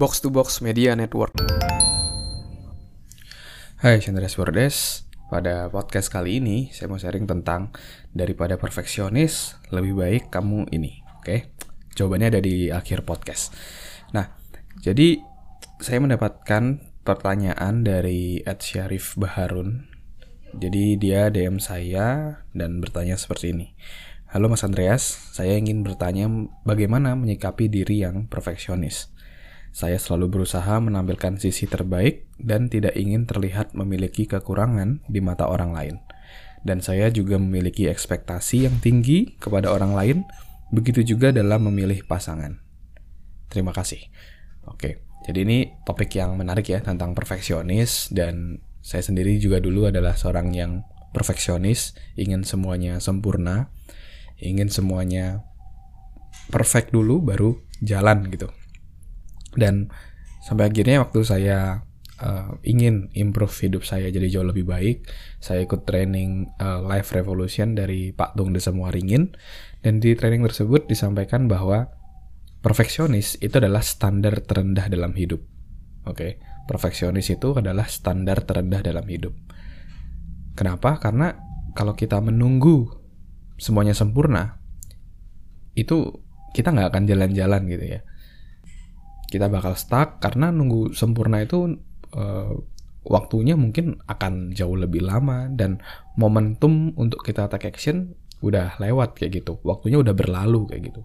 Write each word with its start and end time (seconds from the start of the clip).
Box 0.00 0.24
to 0.24 0.32
Box 0.32 0.64
Media 0.64 0.96
Network. 0.96 1.36
Hai, 3.84 4.00
Chandra 4.00 4.24
Wordes. 4.32 5.04
Pada 5.28 5.68
podcast 5.68 6.08
kali 6.08 6.40
ini, 6.40 6.72
saya 6.72 6.88
mau 6.88 6.96
sharing 6.96 7.28
tentang 7.28 7.68
daripada 8.16 8.56
perfeksionis, 8.56 9.60
lebih 9.68 10.00
baik 10.00 10.32
kamu 10.32 10.72
ini. 10.72 11.04
Oke, 11.20 11.52
jawabannya 12.00 12.32
ada 12.32 12.40
di 12.40 12.72
akhir 12.72 13.04
podcast. 13.04 13.52
Nah, 14.16 14.32
jadi 14.80 15.20
saya 15.84 16.00
mendapatkan 16.00 16.80
pertanyaan 17.04 17.84
dari 17.84 18.40
Ed 18.40 18.64
Syarif 18.64 19.20
Baharun. 19.20 19.84
Jadi 20.56 20.96
dia 20.96 21.28
DM 21.28 21.60
saya 21.60 22.40
dan 22.56 22.80
bertanya 22.80 23.20
seperti 23.20 23.52
ini. 23.52 23.76
Halo 24.32 24.48
Mas 24.48 24.64
Andreas, 24.64 25.04
saya 25.36 25.60
ingin 25.60 25.84
bertanya 25.84 26.24
bagaimana 26.64 27.12
menyikapi 27.20 27.68
diri 27.68 28.00
yang 28.00 28.32
perfeksionis. 28.32 29.19
Saya 29.70 30.02
selalu 30.02 30.40
berusaha 30.40 30.82
menampilkan 30.82 31.38
sisi 31.38 31.70
terbaik 31.70 32.26
dan 32.42 32.66
tidak 32.66 32.98
ingin 32.98 33.22
terlihat 33.24 33.70
memiliki 33.78 34.26
kekurangan 34.26 35.06
di 35.06 35.22
mata 35.22 35.46
orang 35.46 35.70
lain. 35.70 35.96
Dan 36.66 36.82
saya 36.82 37.08
juga 37.08 37.38
memiliki 37.38 37.86
ekspektasi 37.86 38.66
yang 38.68 38.76
tinggi 38.82 39.38
kepada 39.38 39.70
orang 39.70 39.94
lain, 39.94 40.18
begitu 40.74 41.14
juga 41.16 41.30
dalam 41.30 41.70
memilih 41.70 42.04
pasangan. 42.04 42.60
Terima 43.48 43.70
kasih. 43.70 44.02
Oke, 44.68 45.06
jadi 45.24 45.46
ini 45.46 45.80
topik 45.86 46.12
yang 46.18 46.36
menarik 46.36 46.68
ya 46.68 46.82
tentang 46.84 47.16
perfeksionis 47.16 48.12
dan 48.12 48.60
saya 48.84 49.00
sendiri 49.00 49.38
juga 49.40 49.62
dulu 49.62 49.88
adalah 49.88 50.18
seorang 50.18 50.52
yang 50.52 50.84
perfeksionis, 51.16 51.96
ingin 52.18 52.44
semuanya 52.44 53.00
sempurna, 53.00 53.72
ingin 54.36 54.68
semuanya 54.68 55.46
perfect 56.50 56.92
dulu 56.92 57.22
baru 57.22 57.56
jalan 57.80 58.28
gitu 58.28 58.50
dan 59.56 59.90
sampai 60.44 60.70
akhirnya 60.70 61.02
waktu 61.02 61.20
saya 61.26 61.84
uh, 62.20 62.56
ingin 62.62 63.08
improve 63.16 63.52
hidup 63.52 63.82
saya 63.82 64.08
jadi 64.08 64.28
jauh 64.30 64.46
lebih 64.46 64.68
baik 64.68 65.08
saya 65.40 65.64
ikut 65.64 65.88
training 65.88 66.52
uh, 66.60 66.84
Life 66.84 67.16
Revolution 67.16 67.74
dari 67.74 68.12
Pak 68.12 68.36
Tung 68.36 68.52
Desa 68.52 68.70
Muaringin. 68.70 69.34
Dan 69.80 69.96
di 69.96 70.12
training 70.12 70.44
tersebut 70.44 70.84
disampaikan 70.92 71.48
bahwa 71.48 71.88
perfeksionis 72.60 73.40
itu 73.40 73.56
adalah 73.56 73.80
standar 73.80 74.44
terendah 74.44 74.92
dalam 74.92 75.16
hidup. 75.16 75.40
Oke 76.04 76.12
okay? 76.12 76.32
perfeksionis 76.68 77.32
itu 77.32 77.56
adalah 77.56 77.88
standar 77.88 78.44
terendah 78.44 78.84
dalam 78.84 79.02
hidup. 79.08 79.32
Kenapa? 80.54 81.00
Karena 81.00 81.32
kalau 81.72 81.96
kita 81.96 82.20
menunggu 82.20 82.92
semuanya 83.56 83.96
sempurna 83.96 84.60
itu 85.74 86.22
kita 86.52 86.74
nggak 86.74 86.88
akan 86.92 87.04
jalan-jalan 87.06 87.62
gitu 87.70 87.84
ya 87.98 88.00
kita 89.30 89.46
bakal 89.46 89.78
stuck 89.78 90.18
karena 90.18 90.50
nunggu 90.50 90.92
sempurna 90.92 91.40
itu 91.46 91.78
uh, 92.18 92.52
waktunya 93.06 93.54
mungkin 93.54 94.02
akan 94.04 94.52
jauh 94.52 94.76
lebih 94.76 95.06
lama 95.06 95.48
dan 95.48 95.80
momentum 96.18 96.92
untuk 96.98 97.22
kita 97.22 97.48
take 97.48 97.70
action 97.70 98.18
udah 98.42 98.76
lewat 98.82 99.16
kayak 99.16 99.40
gitu. 99.40 99.62
Waktunya 99.62 100.02
udah 100.02 100.12
berlalu 100.12 100.68
kayak 100.68 100.92
gitu. 100.92 101.02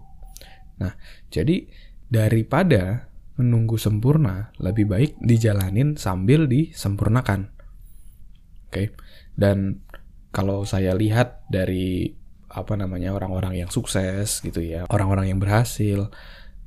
Nah 0.82 0.92
jadi 1.30 1.70
daripada 2.10 3.08
menunggu 3.38 3.78
sempurna 3.78 4.50
lebih 4.58 4.90
baik 4.90 5.22
dijalanin 5.22 5.94
sambil 5.94 6.50
disempurnakan. 6.50 7.54
Oke? 8.66 8.72
Okay? 8.74 8.88
dan 9.36 9.84
kalau 10.32 10.64
saya 10.64 10.96
lihat 10.96 11.44
dari 11.52 12.10
apa 12.48 12.72
namanya 12.74 13.12
orang-orang 13.12 13.60
yang 13.64 13.70
sukses 13.70 14.40
gitu 14.40 14.64
ya 14.64 14.88
orang-orang 14.88 15.36
yang 15.36 15.40
berhasil 15.40 16.08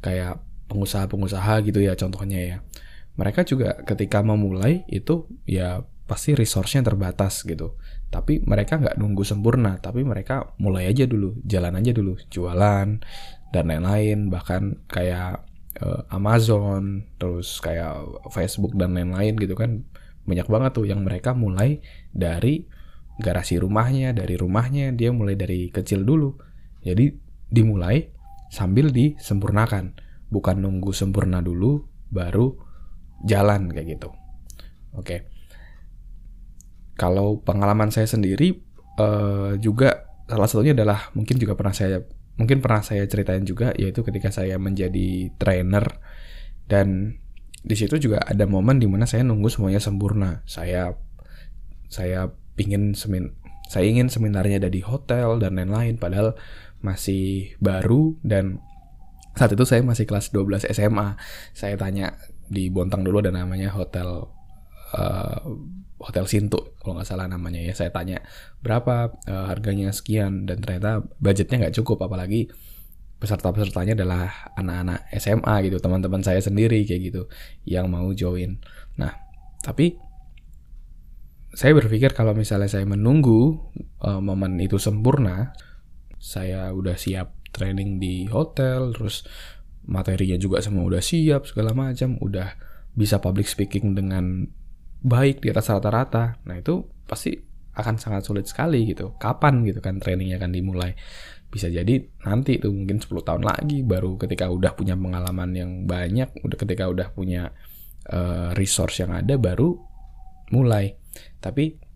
kayak 0.06 0.38
pengusaha-pengusaha 0.70 1.66
gitu 1.66 1.81
ya 1.81 1.98
contohnya 1.98 2.39
ya. 2.39 2.58
Mereka 3.20 3.44
juga 3.44 3.81
ketika 3.84 4.23
memulai 4.23 4.88
itu 4.88 5.28
ya 5.44 5.84
pasti 6.09 6.34
resource-nya 6.34 6.81
terbatas 6.81 7.45
gitu. 7.45 7.78
Tapi 8.09 8.42
mereka 8.42 8.81
nggak 8.81 8.97
nunggu 8.97 9.22
sempurna, 9.22 9.78
tapi 9.78 10.02
mereka 10.02 10.57
mulai 10.57 10.90
aja 10.90 11.06
dulu, 11.06 11.38
jalan 11.46 11.78
aja 11.78 11.94
dulu, 11.94 12.18
jualan 12.34 12.97
dan 13.53 13.63
lain-lain, 13.69 14.34
bahkan 14.34 14.81
kayak 14.90 15.46
uh, 15.78 16.02
Amazon, 16.09 17.06
terus 17.22 17.62
kayak 17.62 18.01
Facebook 18.34 18.74
dan 18.74 18.97
lain-lain 18.97 19.38
gitu 19.38 19.53
kan 19.53 19.86
banyak 20.25 20.50
banget 20.50 20.72
tuh 20.74 20.86
yang 20.90 21.06
mereka 21.06 21.38
mulai 21.38 21.86
dari 22.09 22.66
garasi 23.22 23.62
rumahnya, 23.62 24.16
dari 24.18 24.34
rumahnya 24.34 24.90
dia 24.97 25.13
mulai 25.13 25.38
dari 25.38 25.69
kecil 25.69 26.01
dulu. 26.01 26.34
Jadi 26.81 27.13
dimulai 27.53 28.09
sambil 28.50 28.90
disempurnakan 28.90 30.09
bukan 30.29 30.62
nunggu 30.62 30.94
sempurna 30.94 31.41
dulu 31.41 31.85
baru 32.09 32.53
jalan 33.25 33.69
kayak 33.73 34.00
gitu. 34.00 34.09
Oke. 34.95 35.29
Kalau 36.97 37.41
pengalaman 37.41 37.90
saya 37.90 38.06
sendiri 38.09 38.59
uh, 39.00 39.56
juga 39.57 40.09
salah 40.29 40.45
satunya 40.45 40.78
adalah 40.78 41.09
mungkin 41.18 41.41
juga 41.41 41.57
pernah 41.57 41.73
saya 41.73 42.06
mungkin 42.39 42.63
pernah 42.63 42.85
saya 42.85 43.03
ceritain 43.09 43.44
juga 43.44 43.75
yaitu 43.75 44.06
ketika 44.06 44.31
saya 44.31 44.56
menjadi 44.56 45.34
trainer 45.35 45.84
dan 46.69 47.19
di 47.59 47.75
situ 47.75 48.00
juga 48.00 48.23
ada 48.23 48.47
momen 48.47 48.79
di 48.79 48.88
mana 48.88 49.03
saya 49.03 49.25
nunggu 49.28 49.51
semuanya 49.51 49.81
sempurna. 49.84 50.45
Saya 50.47 50.95
saya 51.89 52.31
pingin 52.53 52.94
semin 52.94 53.35
saya 53.69 53.85
ingin 53.85 54.09
seminarnya 54.09 54.66
ada 54.66 54.72
di 54.72 54.81
hotel 54.81 55.38
dan 55.38 55.57
lain-lain 55.57 56.01
padahal 56.01 56.34
masih 56.81 57.53
baru 57.59 58.18
dan 58.25 58.63
saat 59.39 59.55
itu 59.55 59.63
saya 59.63 59.79
masih 59.79 60.03
kelas 60.03 60.35
12 60.35 60.67
SMA. 60.67 61.16
Saya 61.55 61.79
tanya 61.79 62.19
di 62.51 62.67
Bontang 62.67 63.07
dulu 63.07 63.23
ada 63.23 63.31
namanya 63.31 63.72
hotel 63.72 64.27
uh, 64.91 65.39
hotel 66.00 66.27
Sintu 66.27 66.75
kalau 66.83 67.00
nggak 67.00 67.07
salah 67.07 67.31
namanya 67.31 67.63
ya. 67.63 67.72
Saya 67.72 67.95
tanya 67.95 68.19
berapa 68.59 69.16
uh, 69.16 69.45
harganya 69.47 69.95
sekian 69.95 70.44
dan 70.44 70.59
ternyata 70.59 71.07
budgetnya 71.23 71.67
nggak 71.67 71.75
cukup 71.79 72.03
apalagi 72.03 72.51
peserta-pesertanya 73.19 74.00
adalah 74.00 74.51
anak-anak 74.55 75.11
SMA 75.19 75.56
gitu, 75.67 75.77
teman-teman 75.83 76.23
saya 76.23 76.39
sendiri 76.39 76.88
kayak 76.88 77.01
gitu 77.11 77.23
yang 77.67 77.91
mau 77.91 78.07
join. 78.16 78.63
Nah, 78.95 79.11
tapi 79.59 80.00
saya 81.51 81.75
berpikir 81.75 82.16
kalau 82.16 82.31
misalnya 82.31 82.71
saya 82.71 82.88
menunggu 82.88 83.59
uh, 84.00 84.23
momen 84.23 84.56
itu 84.63 84.79
sempurna, 84.79 85.51
saya 86.16 86.71
udah 86.71 86.95
siap 86.95 87.38
training 87.52 88.02
di 88.02 88.26
hotel, 88.30 88.94
terus 88.94 89.26
materinya 89.90 90.38
juga 90.38 90.62
semua 90.62 90.86
udah 90.86 91.02
siap 91.02 91.50
segala 91.50 91.74
macam, 91.74 92.18
udah 92.22 92.54
bisa 92.94 93.18
public 93.18 93.50
speaking 93.50 93.98
dengan 93.98 94.46
baik 95.00 95.40
di 95.40 95.50
atas 95.50 95.72
rata-rata. 95.72 96.38
Nah 96.46 96.56
itu 96.60 96.84
pasti 97.08 97.34
akan 97.80 97.96
sangat 97.96 98.28
sulit 98.28 98.46
sekali 98.46 98.84
gitu. 98.90 99.16
Kapan 99.16 99.64
gitu 99.64 99.80
kan 99.80 99.98
trainingnya 99.98 100.38
akan 100.38 100.52
dimulai? 100.52 100.92
Bisa 101.50 101.72
jadi 101.72 101.98
nanti 102.28 102.62
itu 102.62 102.70
mungkin 102.70 103.02
10 103.02 103.26
tahun 103.26 103.44
lagi 103.48 103.81
baru 103.81 104.20
ketika 104.20 104.52
udah 104.52 104.76
punya 104.76 104.94
pengalaman 104.94 105.50
yang 105.56 105.72
banyak, 105.88 106.30
udah 106.46 106.58
ketika 106.60 106.86
udah 106.92 107.10
punya 107.16 107.50
uh, 108.12 108.54
resource 108.54 109.02
yang 109.02 109.16
ada 109.16 109.40
baru 109.40 109.74
mulai. 110.54 110.94
Tapi 111.40 111.88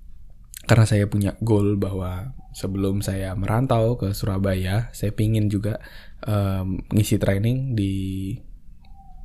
karena 0.64 0.86
saya 0.88 1.06
punya 1.12 1.36
goal 1.44 1.76
bahwa 1.76 2.32
sebelum 2.56 3.04
saya 3.04 3.36
merantau 3.36 4.00
ke 4.00 4.16
Surabaya, 4.16 4.88
saya 4.96 5.12
pingin 5.12 5.52
juga 5.52 5.82
um, 6.24 6.80
ngisi 6.94 7.20
training 7.20 7.76
di 7.76 7.94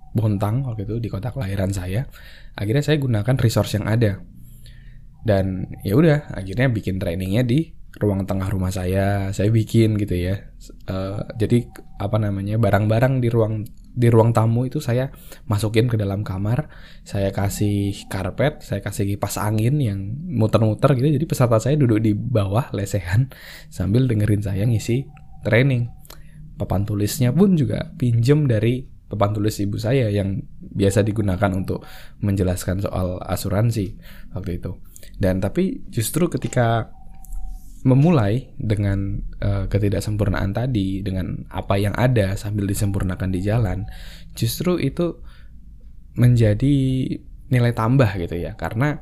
Bontang 0.09 0.67
waktu 0.67 0.89
itu 0.89 0.99
di 0.99 1.09
kota 1.13 1.31
kelahiran 1.31 1.71
saya. 1.71 2.09
Akhirnya 2.59 2.83
saya 2.83 2.99
gunakan 2.99 3.37
resource 3.39 3.79
yang 3.79 3.87
ada. 3.87 4.19
Dan 5.23 5.69
ya 5.87 5.95
udah, 5.95 6.33
akhirnya 6.35 6.73
bikin 6.73 6.99
trainingnya 6.99 7.47
di 7.47 7.71
ruang 8.03 8.27
tengah 8.27 8.51
rumah 8.51 8.75
saya. 8.75 9.31
Saya 9.31 9.53
bikin 9.55 9.95
gitu 9.95 10.19
ya. 10.19 10.49
Uh, 10.91 11.23
jadi 11.39 11.71
apa 12.03 12.19
namanya 12.19 12.59
barang-barang 12.59 13.23
di 13.23 13.29
ruang 13.31 13.63
di 13.99 14.07
ruang 14.07 14.31
tamu 14.31 14.63
itu 14.71 14.79
saya 14.79 15.11
masukin 15.51 15.91
ke 15.91 15.99
dalam 15.99 16.23
kamar, 16.23 16.71
saya 17.03 17.35
kasih 17.35 18.07
karpet, 18.07 18.63
saya 18.63 18.79
kasih 18.79 19.11
kipas 19.11 19.43
angin 19.43 19.83
yang 19.83 19.99
muter-muter 20.31 20.95
gitu. 20.95 21.19
Jadi 21.19 21.27
peserta 21.27 21.59
saya 21.59 21.75
duduk 21.75 21.99
di 21.99 22.15
bawah 22.15 22.71
lesehan 22.71 23.27
sambil 23.67 24.07
dengerin 24.07 24.47
saya 24.47 24.63
ngisi 24.63 25.11
training. 25.43 25.91
Papan 26.55 26.87
tulisnya 26.87 27.35
pun 27.35 27.59
juga 27.59 27.91
pinjem 27.99 28.47
dari 28.47 28.87
papan 29.11 29.35
tulis 29.35 29.59
ibu 29.59 29.81
saya 29.81 30.13
yang 30.15 30.47
biasa 30.61 31.03
digunakan 31.03 31.51
untuk 31.51 31.83
menjelaskan 32.23 32.87
soal 32.87 33.19
asuransi 33.27 33.99
waktu 34.31 34.63
itu. 34.63 34.79
Dan 35.19 35.43
tapi 35.43 35.83
justru 35.91 36.31
ketika 36.31 36.95
memulai 37.87 38.51
dengan 38.59 39.23
uh, 39.39 39.71
ketidaksempurnaan 39.71 40.51
tadi 40.51 40.99
dengan 41.07 41.47
apa 41.53 41.79
yang 41.79 41.95
ada 41.95 42.35
sambil 42.35 42.67
disempurnakan 42.67 43.31
di 43.31 43.39
jalan 43.39 43.87
justru 44.35 44.83
itu 44.83 45.23
menjadi 46.19 46.75
nilai 47.49 47.73
tambah 47.73 48.11
gitu 48.19 48.35
ya. 48.35 48.59
Karena 48.59 48.99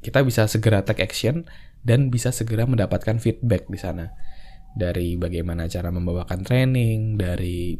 kita 0.00 0.22
bisa 0.22 0.46
segera 0.46 0.86
take 0.86 1.02
action 1.02 1.50
dan 1.82 2.14
bisa 2.14 2.30
segera 2.30 2.62
mendapatkan 2.64 3.18
feedback 3.18 3.66
di 3.66 3.78
sana. 3.78 4.14
Dari 4.76 5.16
bagaimana 5.18 5.66
cara 5.66 5.88
membawakan 5.90 6.44
training 6.44 7.16
dari 7.16 7.74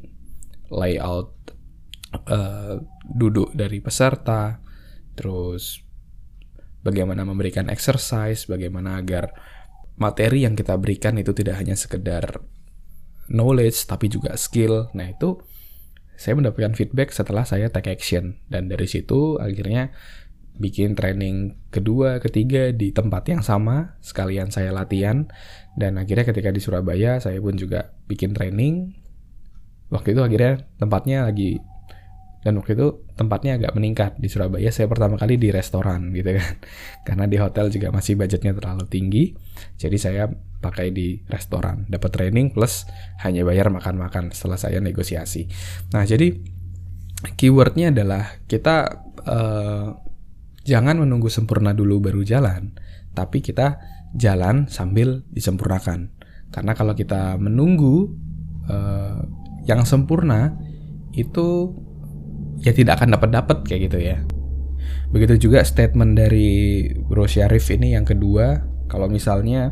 layout 0.72 1.30
uh, 2.26 2.80
duduk 3.04 3.52
dari 3.54 3.78
peserta, 3.78 4.58
terus 5.14 5.84
bagaimana 6.82 7.22
memberikan 7.22 7.68
exercise, 7.68 8.48
bagaimana 8.48 8.98
agar 8.98 9.30
materi 9.96 10.44
yang 10.44 10.54
kita 10.56 10.76
berikan 10.76 11.16
itu 11.16 11.32
tidak 11.32 11.60
hanya 11.60 11.76
sekedar 11.76 12.44
knowledge 13.32 13.88
tapi 13.88 14.12
juga 14.12 14.36
skill. 14.36 14.92
Nah, 14.92 15.12
itu 15.12 15.40
saya 16.16 16.36
mendapatkan 16.36 16.72
feedback 16.72 17.12
setelah 17.12 17.44
saya 17.44 17.68
take 17.68 17.92
action 17.92 18.40
dan 18.48 18.72
dari 18.72 18.88
situ 18.88 19.36
akhirnya 19.36 19.92
bikin 20.56 20.96
training 20.96 21.60
kedua, 21.68 22.16
ketiga 22.16 22.72
di 22.72 22.88
tempat 22.88 23.28
yang 23.28 23.44
sama, 23.44 24.00
sekalian 24.00 24.48
saya 24.48 24.72
latihan 24.72 25.28
dan 25.76 26.00
akhirnya 26.00 26.24
ketika 26.24 26.48
di 26.48 26.60
Surabaya 26.64 27.20
saya 27.20 27.36
pun 27.44 27.60
juga 27.60 27.92
bikin 28.08 28.32
training. 28.32 28.96
Waktu 29.92 30.16
itu 30.16 30.22
akhirnya 30.24 30.64
tempatnya 30.80 31.28
lagi 31.28 31.60
dan 32.46 32.62
waktu 32.62 32.78
itu 32.78 33.02
tempatnya 33.18 33.58
agak 33.58 33.74
meningkat. 33.74 34.14
Di 34.22 34.30
Surabaya 34.30 34.70
saya 34.70 34.86
pertama 34.86 35.18
kali 35.18 35.34
di 35.34 35.50
restoran 35.50 36.14
gitu 36.14 36.38
kan. 36.38 36.54
Karena 37.10 37.26
di 37.26 37.42
hotel 37.42 37.74
juga 37.74 37.90
masih 37.90 38.14
budgetnya 38.14 38.54
terlalu 38.54 38.86
tinggi. 38.86 39.34
Jadi 39.74 39.98
saya 39.98 40.30
pakai 40.62 40.94
di 40.94 41.26
restoran. 41.26 41.90
Dapat 41.90 42.06
training 42.14 42.54
plus 42.54 42.86
hanya 43.26 43.42
bayar 43.42 43.66
makan-makan 43.74 44.30
setelah 44.30 44.54
saya 44.54 44.78
negosiasi. 44.78 45.50
Nah 45.90 46.06
jadi 46.06 46.38
keywordnya 47.34 47.90
adalah 47.90 48.38
kita 48.46 48.94
uh, 49.26 49.98
jangan 50.62 51.02
menunggu 51.02 51.26
sempurna 51.26 51.74
dulu 51.74 51.98
baru 51.98 52.22
jalan. 52.22 52.78
Tapi 53.10 53.42
kita 53.42 53.82
jalan 54.14 54.70
sambil 54.70 55.26
disempurnakan. 55.34 56.14
Karena 56.54 56.78
kalau 56.78 56.94
kita 56.94 57.34
menunggu 57.42 58.14
uh, 58.70 59.18
yang 59.66 59.82
sempurna 59.82 60.54
itu 61.10 61.74
ya 62.60 62.72
tidak 62.72 63.00
akan 63.00 63.16
dapat 63.18 63.30
dapat 63.32 63.58
kayak 63.66 63.80
gitu 63.90 63.98
ya. 64.00 64.18
Begitu 65.10 65.48
juga 65.48 65.62
statement 65.62 66.18
dari 66.18 66.86
Bro 66.92 67.30
Syarif 67.30 67.70
ini 67.70 67.94
yang 67.94 68.04
kedua, 68.04 68.64
kalau 68.90 69.06
misalnya 69.06 69.70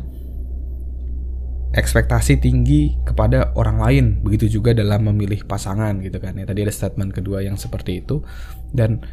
ekspektasi 1.75 2.39
tinggi 2.39 2.95
kepada 3.03 3.51
orang 3.59 3.77
lain, 3.83 4.05
begitu 4.23 4.47
juga 4.47 4.71
dalam 4.71 5.11
memilih 5.11 5.43
pasangan 5.43 5.99
gitu 5.99 6.17
kan. 6.23 6.39
Ya 6.39 6.47
tadi 6.47 6.63
ada 6.63 6.71
statement 6.71 7.11
kedua 7.11 7.43
yang 7.43 7.59
seperti 7.59 7.99
itu 8.03 8.23
dan 8.71 9.03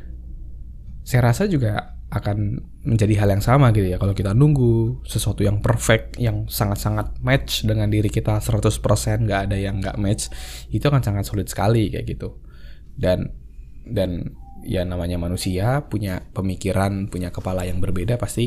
saya 1.02 1.34
rasa 1.34 1.50
juga 1.50 1.98
akan 2.12 2.60
menjadi 2.84 3.24
hal 3.24 3.28
yang 3.32 3.40
sama 3.40 3.72
gitu 3.72 3.88
ya 3.88 3.96
kalau 3.96 4.12
kita 4.12 4.36
nunggu 4.36 5.00
sesuatu 5.08 5.40
yang 5.40 5.64
perfect 5.64 6.20
yang 6.20 6.44
sangat-sangat 6.44 7.16
match 7.24 7.64
dengan 7.64 7.88
diri 7.88 8.12
kita 8.12 8.36
100% 8.36 8.68
nggak 9.24 9.40
ada 9.48 9.56
yang 9.56 9.80
nggak 9.80 9.96
match 9.96 10.28
itu 10.68 10.84
akan 10.84 11.00
sangat 11.00 11.24
sulit 11.24 11.48
sekali 11.48 11.88
kayak 11.88 12.04
gitu 12.04 12.36
dan 13.00 13.32
dan 13.86 14.38
ya 14.62 14.86
namanya 14.86 15.18
manusia 15.18 15.86
punya 15.90 16.22
pemikiran 16.30 17.10
punya 17.10 17.34
kepala 17.34 17.66
yang 17.66 17.82
berbeda 17.82 18.14
pasti 18.14 18.46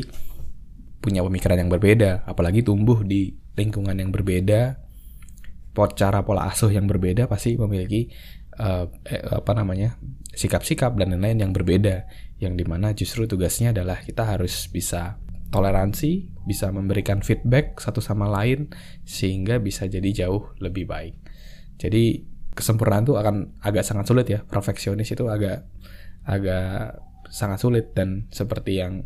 punya 1.00 1.22
pemikiran 1.22 1.60
yang 1.62 1.70
berbeda. 1.70 2.26
Apalagi 2.26 2.66
tumbuh 2.66 3.04
di 3.06 3.36
lingkungan 3.54 3.94
yang 3.96 4.10
berbeda 4.10 4.82
cara 5.76 6.24
pola 6.24 6.48
asuh 6.48 6.72
yang 6.72 6.88
berbeda 6.88 7.28
pasti 7.28 7.52
memiliki 7.60 8.08
uh, 8.56 8.88
apa 9.28 9.52
namanya 9.52 10.00
sikap-sikap 10.32 10.96
dan 10.96 11.12
lain-lain 11.12 11.44
yang 11.48 11.52
berbeda. 11.52 12.08
Yang 12.40 12.54
di 12.56 12.64
mana 12.64 12.96
justru 12.96 13.28
tugasnya 13.28 13.76
adalah 13.76 14.00
kita 14.00 14.24
harus 14.24 14.72
bisa 14.72 15.20
toleransi 15.52 16.42
bisa 16.42 16.68
memberikan 16.74 17.22
feedback 17.22 17.78
satu 17.78 18.02
sama 18.02 18.26
lain 18.26 18.70
sehingga 19.06 19.62
bisa 19.62 19.86
jadi 19.86 20.26
jauh 20.26 20.52
lebih 20.58 20.88
baik. 20.90 21.14
Jadi 21.76 22.24
kesempurnaan 22.56 23.04
tuh 23.04 23.20
akan 23.20 23.60
agak 23.60 23.84
sangat 23.84 24.08
sulit 24.08 24.26
ya. 24.26 24.40
Perfeksionis 24.40 25.12
itu 25.12 25.28
agak 25.28 25.68
agak 26.24 26.98
sangat 27.28 27.60
sulit. 27.60 27.92
Dan 27.92 28.32
seperti 28.32 28.80
yang 28.80 29.04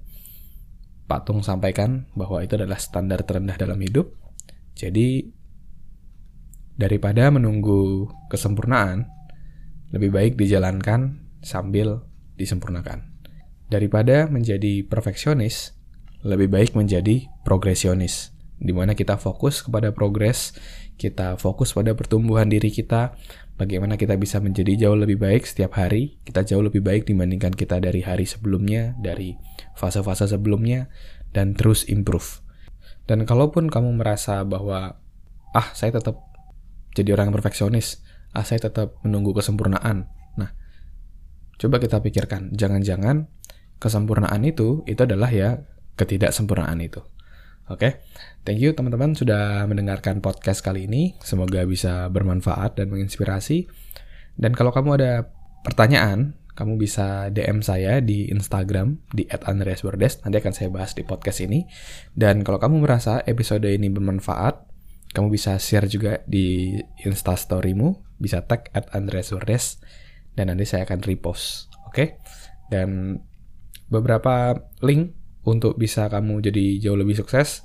Pak 1.11 1.27
Tung 1.27 1.43
sampaikan 1.43 2.07
bahwa 2.15 2.39
itu 2.47 2.55
adalah 2.55 2.79
standar 2.79 3.27
terendah 3.27 3.59
dalam 3.59 3.83
hidup. 3.83 4.15
Jadi 4.79 5.27
daripada 6.79 7.29
menunggu 7.29 8.09
kesempurnaan 8.31 9.05
lebih 9.91 10.15
baik 10.15 10.33
dijalankan 10.39 11.27
sambil 11.43 12.07
disempurnakan. 12.39 13.11
Daripada 13.67 14.31
menjadi 14.31 14.87
perfeksionis 14.87 15.75
lebih 16.23 16.53
baik 16.53 16.79
menjadi 16.79 17.27
progresionis 17.43 18.30
di 18.61 18.77
mana 18.77 18.93
kita 18.93 19.17
fokus 19.17 19.65
kepada 19.65 19.91
progres 19.91 20.53
kita 21.01 21.41
fokus 21.41 21.73
pada 21.73 21.97
pertumbuhan 21.97 22.45
diri 22.45 22.69
kita, 22.69 23.17
bagaimana 23.57 23.97
kita 23.97 24.21
bisa 24.21 24.37
menjadi 24.37 24.85
jauh 24.85 25.01
lebih 25.01 25.17
baik 25.17 25.49
setiap 25.49 25.81
hari, 25.81 26.21
kita 26.29 26.45
jauh 26.45 26.61
lebih 26.61 26.85
baik 26.85 27.09
dibandingkan 27.09 27.57
kita 27.57 27.81
dari 27.81 28.05
hari 28.05 28.29
sebelumnya, 28.29 28.93
dari 29.01 29.41
fase-fase 29.81 30.29
sebelumnya, 30.29 30.93
dan 31.33 31.57
terus 31.57 31.89
improve. 31.89 32.45
Dan 33.09 33.25
kalaupun 33.25 33.73
kamu 33.73 33.97
merasa 33.97 34.45
bahwa, 34.45 35.01
ah 35.57 35.69
saya 35.73 35.97
tetap 35.97 36.21
jadi 36.93 37.17
orang 37.17 37.33
yang 37.33 37.37
perfeksionis, 37.41 38.05
ah 38.37 38.45
saya 38.45 38.69
tetap 38.69 39.01
menunggu 39.01 39.33
kesempurnaan. 39.33 40.05
Nah, 40.37 40.53
coba 41.57 41.81
kita 41.81 42.05
pikirkan, 42.05 42.53
jangan-jangan 42.53 43.25
kesempurnaan 43.81 44.45
itu, 44.45 44.85
itu 44.85 45.01
adalah 45.01 45.33
ya 45.33 45.65
ketidaksempurnaan 45.97 46.77
itu. 46.85 47.01
Oke, 47.71 47.87
okay? 47.87 47.93
thank 48.43 48.59
you 48.59 48.75
teman-teman 48.75 49.15
sudah 49.15 49.63
mendengarkan 49.71 50.19
podcast 50.19 50.59
kali 50.59 50.91
ini. 50.91 51.15
Semoga 51.23 51.63
bisa 51.63 52.11
bermanfaat 52.11 52.75
dan 52.75 52.91
menginspirasi. 52.91 53.71
Dan 54.35 54.59
kalau 54.59 54.75
kamu 54.75 54.99
ada 54.99 55.31
pertanyaan, 55.63 56.35
kamu 56.59 56.83
bisa 56.83 57.31
DM 57.31 57.63
saya 57.63 58.03
di 58.03 58.27
Instagram 58.27 58.99
di 59.15 59.23
@andreasbordes. 59.31 60.27
Nanti 60.27 60.43
akan 60.43 60.51
saya 60.51 60.69
bahas 60.75 60.99
di 60.99 61.07
podcast 61.07 61.47
ini. 61.47 61.63
Dan 62.11 62.43
kalau 62.43 62.59
kamu 62.59 62.83
merasa 62.83 63.23
episode 63.23 63.71
ini 63.71 63.87
bermanfaat, 63.87 64.67
kamu 65.15 65.31
bisa 65.31 65.55
share 65.63 65.87
juga 65.87 66.27
di 66.27 66.75
Insta 67.07 67.39
Storymu, 67.39 68.19
bisa 68.19 68.43
tag 68.51 68.67
@andreasbordes 68.75 69.79
dan 70.35 70.51
nanti 70.51 70.67
saya 70.67 70.91
akan 70.91 71.07
repost. 71.07 71.71
Oke? 71.87 71.95
Okay? 71.95 72.09
Dan 72.67 73.15
beberapa 73.87 74.59
link 74.83 75.20
untuk 75.47 75.77
bisa 75.81 76.09
kamu 76.13 76.45
jadi 76.45 76.81
jauh 76.83 76.99
lebih 76.99 77.17
sukses. 77.19 77.65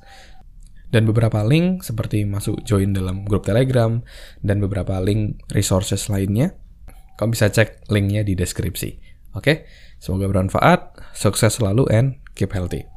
Dan 0.86 1.10
beberapa 1.10 1.44
link 1.44 1.83
seperti 1.83 2.24
masuk 2.24 2.63
join 2.63 2.95
dalam 2.95 3.27
grup 3.27 3.44
Telegram 3.44 4.00
dan 4.39 4.63
beberapa 4.63 5.01
link 5.04 5.44
resources 5.51 6.07
lainnya 6.07 6.56
kamu 7.19 7.36
bisa 7.36 7.51
cek 7.51 7.89
linknya 7.92 8.24
di 8.24 8.36
deskripsi. 8.36 9.00
Oke? 9.36 9.68
Semoga 10.00 10.27
bermanfaat. 10.31 11.12
Sukses 11.16 11.59
selalu 11.59 11.88
and 11.92 12.19
keep 12.35 12.52
healthy 12.52 12.94